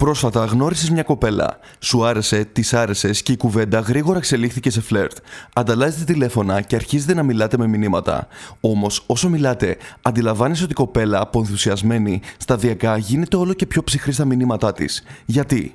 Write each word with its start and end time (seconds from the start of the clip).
Πρόσφατα 0.00 0.44
γνώρισες 0.44 0.90
μια 0.90 1.02
κοπέλα. 1.02 1.58
Σου 1.78 2.04
άρεσε, 2.04 2.44
της 2.44 2.74
άρεσες 2.74 3.22
και 3.22 3.32
η 3.32 3.36
κουβέντα 3.36 3.78
γρήγορα 3.80 4.18
εξελίχθηκε 4.18 4.70
σε 4.70 4.80
φλερτ. 4.80 5.16
Ανταλλάζετε 5.52 6.04
τηλέφωνα 6.04 6.60
και 6.60 6.74
αρχίζετε 6.74 7.14
να 7.14 7.22
μιλάτε 7.22 7.56
με 7.58 7.66
μηνύματα. 7.66 8.26
Όμως, 8.60 9.04
όσο 9.06 9.28
μιλάτε, 9.28 9.76
αντιλαμβάνεσαι 10.02 10.62
ότι 10.62 10.72
η 10.72 10.74
κοπέλα, 10.74 11.20
από 11.20 11.38
ενθουσιασμένη, 11.38 12.20
σταδιακά 12.36 12.96
γίνεται 12.96 13.36
όλο 13.36 13.52
και 13.52 13.66
πιο 13.66 13.84
ψυχρή 13.84 14.12
στα 14.12 14.24
μηνύματά 14.24 14.72
της. 14.72 15.02
Γιατί; 15.24 15.74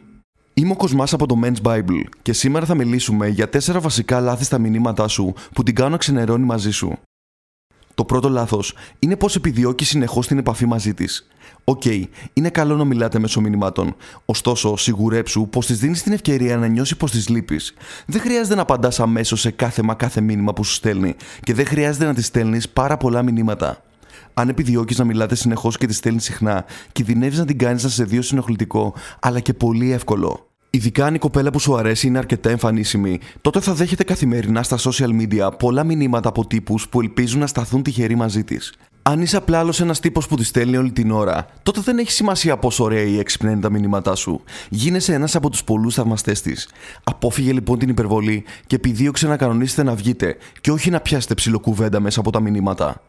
Είμαι 0.53 0.71
ο 0.71 0.75
Κοσμάς 0.75 1.13
από 1.13 1.25
το 1.27 1.39
Men's 1.43 1.61
Bible 1.71 2.03
και 2.21 2.33
σήμερα 2.33 2.65
θα 2.65 2.75
μιλήσουμε 2.75 3.27
για 3.27 3.49
τέσσερα 3.49 3.79
βασικά 3.79 4.19
λάθη 4.19 4.43
στα 4.43 4.57
μηνύματά 4.57 5.07
σου 5.07 5.33
που 5.53 5.63
την 5.63 5.75
κάνουν 5.75 5.91
να 5.91 5.97
ξενερώνει 5.97 6.45
μαζί 6.45 6.71
σου. 6.71 6.97
Το 7.95 8.05
πρώτο 8.05 8.29
λάθος 8.29 8.73
είναι 8.99 9.15
πως 9.15 9.35
επιδιώκει 9.35 9.85
συνεχώς 9.85 10.27
την 10.27 10.37
επαφή 10.37 10.65
μαζί 10.65 10.93
της. 10.93 11.27
OK, 11.63 11.81
okay, 11.85 12.03
είναι 12.33 12.49
καλό 12.49 12.75
να 12.75 12.83
μιλάτε 12.83 13.19
μέσω 13.19 13.41
μηνυμάτων. 13.41 13.95
Ωστόσο, 14.25 14.75
σιγουρέψου 14.75 15.47
πως 15.47 15.65
της 15.65 15.79
δίνεις 15.79 16.03
την 16.03 16.11
ευκαιρία 16.13 16.57
να 16.57 16.67
νιώσει 16.67 16.97
πως 16.97 17.11
της 17.11 17.29
λείπεις. 17.29 17.73
Δεν 18.05 18.21
χρειάζεται 18.21 18.55
να 18.55 18.61
απαντάς 18.61 18.99
αμέσως 18.99 19.39
σε 19.41 19.51
κάθε 19.51 19.81
μα 19.81 19.93
κάθε 19.93 20.21
μήνυμα 20.21 20.53
που 20.53 20.63
σου 20.63 20.73
στέλνει 20.73 21.15
και 21.43 21.53
δεν 21.53 21.65
χρειάζεται 21.65 22.05
να 22.05 22.13
της 22.13 22.25
στέλνεις 22.25 22.69
πάρα 22.69 22.97
πολλά 22.97 23.21
μηνύματα. 23.21 23.83
Αν 24.33 24.49
επιδιώκεις 24.49 24.97
να 24.97 25.03
μιλάτε 25.03 25.35
συνεχώς 25.35 25.77
και 25.77 25.87
τη 25.87 25.93
στέλνεις 25.93 26.23
συχνά, 26.23 26.65
κινδυνεύεις 26.91 27.37
να 27.37 27.45
την 27.45 27.57
κάνεις 27.57 27.83
να 27.83 27.89
σε 27.89 28.03
δει 28.03 28.21
ως 28.21 28.32
ενοχλητικό, 28.32 28.93
αλλά 29.19 29.39
και 29.39 29.53
πολύ 29.53 29.91
εύκολο. 29.91 30.47
Ειδικά 30.75 31.05
αν 31.05 31.15
η 31.15 31.17
κοπέλα 31.17 31.49
που 31.51 31.59
σου 31.59 31.75
αρέσει 31.75 32.07
είναι 32.07 32.17
αρκετά 32.17 32.49
εμφανίσιμη, 32.49 33.19
τότε 33.41 33.59
θα 33.59 33.73
δέχεται 33.73 34.03
καθημερινά 34.03 34.63
στα 34.63 34.77
social 34.77 35.09
media 35.21 35.49
πολλά 35.59 35.83
μηνύματα 35.83 36.29
από 36.29 36.47
τύπους 36.47 36.89
που 36.89 37.01
ελπίζουν 37.01 37.39
να 37.39 37.47
σταθούν 37.47 37.83
τυχεροί 37.83 38.15
μαζί 38.15 38.43
της. 38.43 38.73
Αν 39.01 39.21
είσαι 39.21 39.37
απλά 39.37 39.59
άλλος 39.59 39.81
ένας 39.81 39.99
τύπος 39.99 40.27
που 40.27 40.35
τη 40.35 40.43
στέλνει 40.43 40.77
όλη 40.77 40.91
την 40.91 41.11
ώρα, 41.11 41.45
τότε 41.63 41.81
δεν 41.81 41.97
έχει 41.97 42.11
σημασία 42.11 42.57
πόσο 42.57 42.83
ωραία 42.83 43.01
ή 43.01 43.19
έξυπνα 43.19 43.51
είναι 43.51 43.61
τα 43.61 43.69
μηνύματά 43.69 44.15
σου. 44.15 44.41
Γίνεσαι 44.69 45.13
ένας 45.13 45.35
από 45.35 45.49
τους 45.49 45.63
πολλούς 45.63 45.93
θαυμαστές 45.93 46.41
της. 46.41 46.69
Απόφυγε 47.03 47.51
λοιπόν 47.53 47.79
την 47.79 47.89
υπερβολή 47.89 48.43
και 48.67 48.75
επιδίωξε 48.75 49.27
να 49.27 49.37
κανονίσετε 49.37 49.83
να 49.83 49.95
βγείτε 49.95 50.37
και 50.61 50.71
όχι 50.71 50.89
να 50.89 50.99
πιάσετε 50.99 51.33
ψιλοκουβέντα 51.33 51.99
μέσα 51.99 52.19
από 52.19 52.31
τα 52.31 52.39
μηνύματα. 52.39 53.01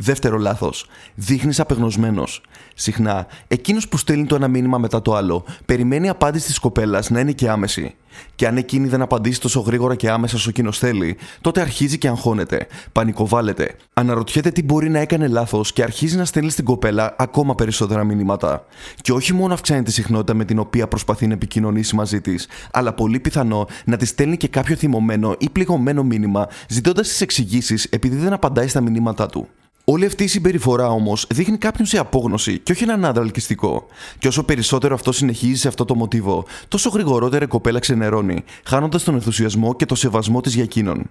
Δεύτερο 0.00 0.38
λάθος. 0.38 0.86
Δείχνεις 1.14 1.60
απεγνωσμένος. 1.60 2.42
Συχνά, 2.74 3.26
εκείνος 3.48 3.88
που 3.88 3.96
στέλνει 3.96 4.26
το 4.26 4.34
ένα 4.34 4.48
μήνυμα 4.48 4.78
μετά 4.78 5.02
το 5.02 5.14
άλλο, 5.14 5.44
περιμένει 5.66 6.06
η 6.06 6.08
απάντηση 6.08 6.46
της 6.46 6.58
κοπέλας 6.58 7.10
να 7.10 7.20
είναι 7.20 7.32
και 7.32 7.48
άμεση. 7.48 7.94
Και 8.34 8.46
αν 8.46 8.56
εκείνη 8.56 8.88
δεν 8.88 9.02
απαντήσει 9.02 9.40
τόσο 9.40 9.60
γρήγορα 9.60 9.94
και 9.94 10.10
άμεσα 10.10 10.36
όσο 10.36 10.48
εκείνος 10.48 10.78
θέλει, 10.78 11.16
τότε 11.40 11.60
αρχίζει 11.60 11.98
και 11.98 12.08
αγχώνεται, 12.08 12.66
πανικοβάλλεται. 12.92 13.76
Αναρωτιέται 13.94 14.50
τι 14.50 14.62
μπορεί 14.62 14.88
να 14.88 14.98
έκανε 14.98 15.28
λάθος 15.28 15.72
και 15.72 15.82
αρχίζει 15.82 16.16
να 16.16 16.24
στέλνει 16.24 16.50
στην 16.50 16.64
κοπέλα 16.64 17.14
ακόμα 17.18 17.54
περισσότερα 17.54 18.04
μηνύματα. 18.04 18.64
Και 19.00 19.12
όχι 19.12 19.32
μόνο 19.32 19.54
αυξάνει 19.54 19.82
τη 19.82 19.92
συχνότητα 19.92 20.34
με 20.34 20.44
την 20.44 20.58
οποία 20.58 20.88
προσπαθεί 20.88 21.26
να 21.26 21.32
επικοινωνήσει 21.32 21.94
μαζί 21.94 22.20
της, 22.20 22.48
αλλά 22.70 22.92
πολύ 22.92 23.20
πιθανό 23.20 23.66
να 23.84 23.96
τη 23.96 24.06
στέλνει 24.06 24.36
και 24.36 24.48
κάποιο 24.48 24.76
θυμωμένο 24.76 25.34
ή 25.38 25.50
πληγωμένο 25.50 26.02
μήνυμα, 26.02 26.48
ζητώντας 26.68 27.08
τις 27.08 27.20
εξηγήσεις 27.20 27.84
επειδή 27.84 28.16
δεν 28.16 28.32
απαντάει 28.32 28.68
στα 28.68 28.80
μηνύματά 28.80 29.26
του. 29.26 29.48
Όλη 29.90 30.06
αυτή 30.06 30.24
η 30.24 30.26
συμπεριφορά 30.26 30.88
όμως 30.88 31.26
δείχνει 31.30 31.58
κάποιον 31.58 31.86
σε 31.86 31.98
απόγνωση 31.98 32.58
και 32.58 32.72
όχι 32.72 32.82
έναν 32.82 33.04
άντρα 33.04 33.22
ελκυστικό. 33.22 33.86
Και 34.18 34.28
όσο 34.28 34.42
περισσότερο 34.42 34.94
αυτό 34.94 35.12
συνεχίζει 35.12 35.60
σε 35.60 35.68
αυτό 35.68 35.84
το 35.84 35.94
μοτίβο, 35.94 36.44
τόσο 36.68 36.88
γρηγορότερα 36.88 37.44
η 37.44 37.48
κοπέλα 37.48 37.78
ξενερώνει, 37.78 38.44
χάνοντας 38.64 39.04
τον 39.04 39.14
ενθουσιασμό 39.14 39.74
και 39.74 39.86
το 39.86 39.94
σεβασμό 39.94 40.40
της 40.40 40.54
για 40.54 40.62
εκείνον. 40.62 41.06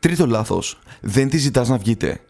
Τρίτο 0.00 0.26
λάθος. 0.26 0.78
Δεν 1.00 1.28
τη 1.28 1.38
ζητάς 1.38 1.68
να 1.68 1.76
βγείτε. 1.76 2.20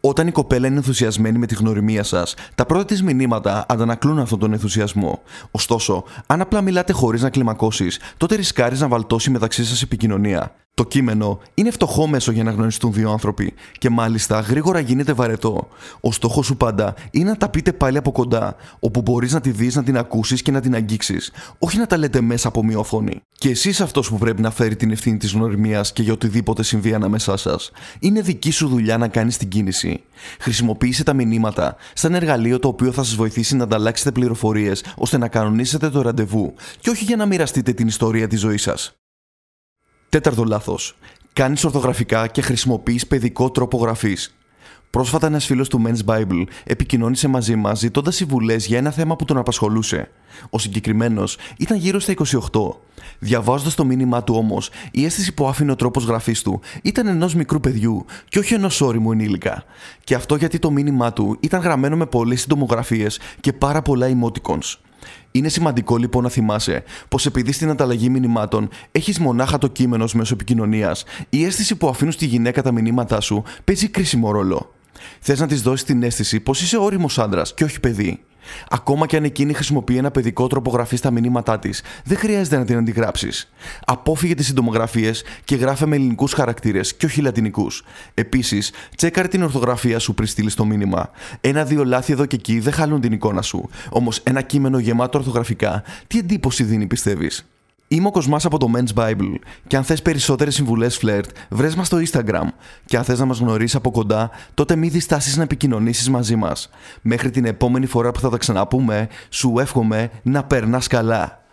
Όταν 0.00 0.26
η 0.26 0.32
κοπέλα 0.32 0.66
είναι 0.66 0.76
ενθουσιασμένη 0.76 1.38
με 1.38 1.46
τη 1.46 1.54
γνωριμία 1.54 2.02
σας, 2.02 2.34
τα 2.54 2.66
πρώτα 2.66 2.84
της 2.84 3.02
μηνύματα 3.02 3.66
αντανακλούν 3.68 4.18
αυτόν 4.18 4.38
τον 4.38 4.52
ενθουσιασμό. 4.52 5.22
Ωστόσο, 5.50 6.04
αν 6.26 6.40
απλά 6.40 6.60
μιλάτε 6.60 6.92
χωρίς 6.92 7.22
να 7.22 7.30
κλιμακώσεις, 7.30 8.00
τότε 8.16 8.34
ρισκάρεις 8.34 8.80
να 8.80 8.88
βαλτώσει 8.88 9.30
μεταξύ 9.30 9.64
σας 9.64 9.82
επικοινωνία. 9.82 10.54
Το 10.76 10.84
κείμενο 10.84 11.40
είναι 11.54 11.70
φτωχό 11.70 12.06
μέσο 12.06 12.32
για 12.32 12.44
να 12.44 12.50
γνωριστούν 12.50 12.92
δύο 12.92 13.10
άνθρωποι 13.10 13.54
και 13.78 13.90
μάλιστα 13.90 14.40
γρήγορα 14.40 14.80
γίνεται 14.80 15.12
βαρετό. 15.12 15.68
Ο 16.00 16.12
στόχος 16.12 16.46
σου 16.46 16.56
πάντα 16.56 16.94
είναι 17.10 17.30
να 17.30 17.36
τα 17.36 17.48
πείτε 17.48 17.72
πάλι 17.72 17.96
από 17.96 18.12
κοντά, 18.12 18.56
όπου 18.80 19.02
μπορείς 19.02 19.32
να 19.32 19.40
τη 19.40 19.50
δεις, 19.50 19.74
να 19.74 19.82
την 19.82 19.96
ακούσεις 19.96 20.42
και 20.42 20.50
να 20.50 20.60
την 20.60 20.74
αγγίξεις, 20.74 21.32
όχι 21.58 21.78
να 21.78 21.86
τα 21.86 21.96
λέτε 21.96 22.20
μέσα 22.20 22.48
από 22.48 22.64
μία 22.64 22.78
οθόνη. 22.78 23.20
Και 23.32 23.48
εσύ 23.48 23.82
αυτός 23.82 24.08
που 24.08 24.18
πρέπει 24.18 24.42
να 24.42 24.50
φέρει 24.50 24.76
την 24.76 24.90
ευθύνη 24.90 25.16
της 25.16 25.32
γνωριμίας 25.32 25.92
και 25.92 26.02
για 26.02 26.12
οτιδήποτε 26.12 26.62
συμβεί 26.62 26.94
ανάμεσά 26.94 27.36
σας. 27.36 27.70
Είναι 27.98 28.20
δική 28.20 28.50
σου 28.50 28.68
δουλειά 28.68 28.98
να 28.98 29.08
κάνεις 29.08 29.36
την 29.36 29.48
κίνηση. 29.48 30.02
Χρησιμοποίησε 30.38 31.04
τα 31.04 31.12
μηνύματα 31.12 31.76
σαν 31.92 32.14
εργαλείο 32.14 32.58
το 32.58 32.68
οποίο 32.68 32.92
θα 32.92 33.02
σας 33.02 33.14
βοηθήσει 33.14 33.56
να 33.56 33.64
ανταλλάξετε 33.64 34.12
πληροφορίες 34.12 34.84
ώστε 34.96 35.18
να 35.18 35.28
κανονίσετε 35.28 35.90
το 35.90 36.02
ραντεβού 36.02 36.54
και 36.80 36.90
όχι 36.90 37.04
για 37.04 37.16
να 37.16 37.26
μοιραστείτε 37.26 37.72
την 37.72 37.86
ιστορία 37.86 38.28
της 38.28 38.40
ζωής 38.40 38.62
σας. 38.62 38.94
Τέταρτο 40.14 40.44
λάθος. 40.44 40.96
Κάνεις 41.32 41.64
ορθογραφικά 41.64 42.26
και 42.26 42.40
χρησιμοποιείς 42.42 43.06
παιδικό 43.06 43.50
τρόπο 43.50 43.78
γραφής. 43.78 44.36
Πρόσφατα, 44.90 45.26
ένας 45.26 45.44
φίλος 45.46 45.68
του 45.68 45.82
Men's 45.86 46.14
Bible 46.14 46.44
επικοινώνησε 46.64 47.28
μαζί 47.28 47.56
μας 47.56 47.78
ζητώντας 47.78 48.14
συμβουλές 48.14 48.66
για 48.66 48.78
ένα 48.78 48.90
θέμα 48.90 49.16
που 49.16 49.24
τον 49.24 49.36
απασχολούσε. 49.36 50.10
Ο 50.50 50.58
συγκεκριμένος 50.58 51.36
ήταν 51.58 51.76
γύρω 51.76 51.98
στα 51.98 52.12
28. 52.12 52.80
Διαβάζοντας 53.18 53.74
το 53.74 53.84
μήνυμά 53.84 54.24
του 54.24 54.34
όμως, 54.36 54.70
η 54.90 55.04
αίσθηση 55.04 55.34
που 55.34 55.48
άφηνε 55.48 55.72
ο 55.72 55.76
τρόπος 55.76 56.04
γραφής 56.04 56.42
του 56.42 56.60
ήταν 56.82 57.06
ενός 57.06 57.34
μικρού 57.34 57.60
παιδιού 57.60 58.04
και 58.28 58.38
όχι 58.38 58.54
ενός 58.54 58.80
όριμου 58.80 59.12
ενήλικα. 59.12 59.64
Και 60.04 60.14
αυτό 60.14 60.36
γιατί 60.36 60.58
το 60.58 60.70
μήνυμά 60.70 61.12
του 61.12 61.36
ήταν 61.40 61.60
γραμμένο 61.60 61.96
με 61.96 62.06
πολλές 62.06 62.40
συντομογραφίες 62.40 63.20
και 63.40 63.52
πάρα 63.52 63.82
πολλά 63.82 64.06
emoticons. 64.06 64.74
Είναι 65.30 65.48
σημαντικό 65.48 65.96
λοιπόν 65.96 66.22
να 66.22 66.28
θυμάσαι 66.28 66.82
πως 67.08 67.26
επειδή 67.26 67.52
στην 67.52 67.70
ανταλλαγή 67.70 68.08
μηνυμάτων 68.08 68.68
έχεις 68.92 69.18
μονάχα 69.18 69.58
το 69.58 69.66
κείμενο 69.66 70.08
μέσω 70.14 70.34
επικοινωνίας, 70.34 71.04
η 71.28 71.44
αίσθηση 71.44 71.76
που 71.76 71.88
αφήνουν 71.88 72.12
στη 72.12 72.26
γυναίκα 72.26 72.62
τα 72.62 72.72
μηνύματά 72.72 73.20
σου 73.20 73.42
παίζει 73.64 73.88
κρίσιμο 73.88 74.30
ρόλο. 74.30 74.74
Θες 75.20 75.40
να 75.40 75.46
της 75.46 75.62
δώσεις 75.62 75.84
την 75.84 76.02
αίσθηση 76.02 76.40
πως 76.40 76.62
είσαι 76.62 76.76
όριμος 76.76 77.18
άντρας 77.18 77.54
και 77.54 77.64
όχι 77.64 77.80
παιδί; 77.80 78.24
Ακόμα 78.68 79.06
και 79.06 79.16
αν 79.16 79.24
εκείνη 79.24 79.52
χρησιμοποιεί 79.52 79.96
ένα 79.96 80.10
παιδικό 80.10 80.46
τρόπο 80.46 80.70
γραφής 80.70 80.98
στα 80.98 81.10
μηνύματά 81.10 81.58
της, 81.58 81.82
δεν 82.04 82.16
χρειάζεται 82.18 82.56
να 82.56 82.64
την 82.64 82.76
αντιγράψεις. 82.76 83.52
Απόφυγε 83.84 84.34
τις 84.34 84.46
συντομογραφίες 84.46 85.22
και 85.44 85.56
γράφε 85.56 85.86
με 85.86 85.96
ελληνικούς 85.96 86.32
χαρακτήρες 86.32 86.94
και 86.94 87.06
όχι 87.06 87.20
λατινικούς. 87.20 87.84
Επίσης, 88.14 88.72
τσέκαρε 88.96 89.28
την 89.28 89.42
ορθογραφία 89.42 89.98
σου 89.98 90.14
πριν 90.14 90.28
στείλεις 90.28 90.54
το 90.54 90.64
μήνυμα. 90.64 91.10
Ένα-δύο 91.40 91.84
λάθη 91.84 92.12
εδώ 92.12 92.26
και 92.26 92.36
εκεί 92.36 92.58
δεν 92.60 92.72
χαλούν 92.72 93.00
την 93.00 93.12
εικόνα 93.12 93.42
σου. 93.42 93.68
Όμως, 93.90 94.18
ένα 94.18 94.42
κείμενο 94.42 94.78
γεμάτο 94.78 95.18
ορθογραφικά, 95.18 95.82
τι 96.06 96.18
εντύπωση 96.18 96.62
δίνει, 96.62 96.86
πιστεύεις; 96.86 97.46
Είμαι 97.88 98.06
ο 98.06 98.10
Κοσμάς 98.10 98.44
από 98.44 98.58
το 98.58 98.70
Men's 98.76 99.02
Bible 99.02 99.34
και 99.66 99.76
αν 99.76 99.84
θες 99.84 100.02
περισσότερες 100.02 100.54
συμβουλές 100.54 100.96
φλερτ, 100.96 101.30
βρες 101.48 101.74
μας 101.74 101.86
στο 101.86 101.98
Instagram 101.98 102.46
και 102.84 102.96
αν 102.96 103.04
θες 103.04 103.18
να 103.18 103.24
μας 103.24 103.38
γνωρίσεις 103.38 103.74
από 103.74 103.90
κοντά, 103.90 104.30
τότε 104.54 104.76
μη 104.76 104.88
διστάσεις 104.88 105.36
να 105.36 105.42
επικοινωνήσεις 105.42 106.10
μαζί 106.10 106.36
μας. 106.36 106.70
Μέχρι 107.02 107.30
την 107.30 107.44
επόμενη 107.44 107.86
φορά 107.86 108.10
που 108.10 108.20
θα 108.20 108.30
τα 108.30 108.36
ξαναπούμε, 108.36 109.08
σου 109.28 109.58
εύχομαι 109.58 110.10
να 110.22 110.44
περνάς 110.44 110.86
καλά. 110.86 111.43